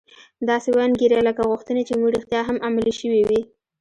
[0.49, 3.41] داسې وانګيرئ لکه غوښتنې چې مو رښتيا هم عملي شوې وي.